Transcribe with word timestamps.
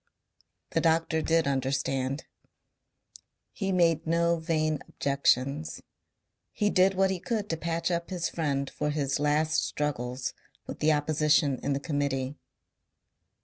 The 0.71 0.81
doctor 0.81 1.21
did 1.21 1.45
understand. 1.47 2.25
He 3.51 3.71
made 3.71 4.07
no 4.07 4.37
vain 4.37 4.81
objections. 4.89 5.79
He 6.53 6.71
did 6.71 6.95
what 6.95 7.11
he 7.11 7.19
could 7.19 7.47
to 7.51 7.55
patch 7.57 7.91
up 7.91 8.09
his 8.09 8.27
friend 8.27 8.67
for 8.67 8.89
his 8.89 9.19
last 9.19 9.63
struggles 9.63 10.33
with 10.65 10.79
the 10.79 10.91
opposition 10.91 11.59
in 11.61 11.73
the 11.73 11.79
Committee. 11.79 12.33